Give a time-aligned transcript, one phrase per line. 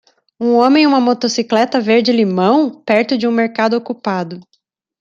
[0.39, 2.81] Um homem em uma motocicleta verde limão?
[2.83, 4.41] perto de um mercado ocupado.